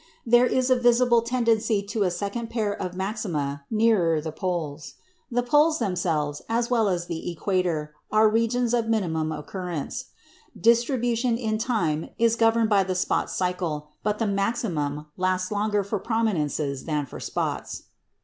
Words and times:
There 0.25 0.47
is 0.47 0.71
a 0.71 0.75
visible 0.75 1.21
tendency 1.21 1.83
to 1.83 2.01
a 2.01 2.09
second 2.09 2.49
pair 2.49 2.73
of 2.73 2.95
maxima 2.95 3.65
nearer 3.69 4.19
the 4.19 4.31
poles. 4.31 4.95
The 5.29 5.43
poles 5.43 5.77
themselves, 5.77 6.41
as 6.49 6.71
well 6.71 6.87
as 6.89 7.05
the 7.05 7.29
equator, 7.31 7.93
are 8.11 8.27
regions 8.27 8.73
of 8.73 8.87
minimum 8.87 9.31
occurrence. 9.31 10.05
Distribution 10.59 11.37
in 11.37 11.59
time 11.59 12.09
is 12.17 12.35
governed 12.35 12.69
by 12.71 12.83
the 12.83 12.95
spot 12.95 13.29
cycle, 13.29 13.89
but 14.01 14.17
the 14.17 14.25
maximum 14.25 15.05
lasts 15.17 15.51
longer 15.51 15.83
for 15.83 15.99
prominences 15.99 16.85
than 16.85 17.05
for 17.05 17.19
spots. 17.19 17.83